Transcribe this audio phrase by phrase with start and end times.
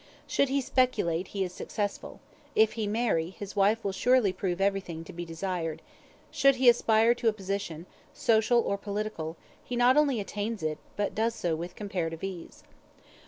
[0.25, 2.21] Should he speculate, he is successful;
[2.55, 5.83] if he marry, his wife will surely prove everything to be desired;
[6.31, 11.13] should he aspire to a position, social or political, he not only attains it, but
[11.13, 12.63] does so with comparative ease.